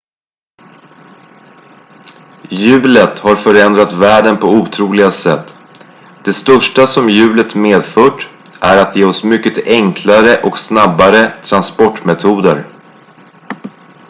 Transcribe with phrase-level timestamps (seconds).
[2.49, 5.53] hjulet har förändrat världen på otroliga sätt
[6.25, 8.27] det största som hjulet medfört
[8.61, 12.65] är att ge oss mycket enklare och snabbare transportmetoder